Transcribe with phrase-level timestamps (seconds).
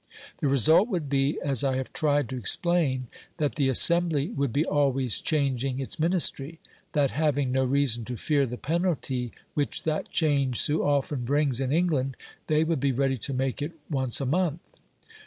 [0.39, 3.05] The result would be, as I have tried to explain,
[3.37, 6.59] that the Assembly would be always changing its Ministry,
[6.93, 11.71] that having no reason to fear the penalty which that change so often brings in
[11.71, 12.17] England,
[12.47, 14.61] they would be ready to make it once a month.